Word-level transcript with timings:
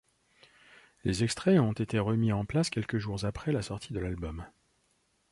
Les 1.03 1.23
extraits 1.23 1.59
ont 1.59 1.73
été 1.73 1.99
remis 1.99 2.31
en 2.31 2.43
place 2.43 2.71
quelques 2.71 2.97
jours 2.97 3.23
après 3.23 3.51
la 3.51 3.61
sortie 3.61 3.93
de 3.93 3.99
l'album. 3.99 4.47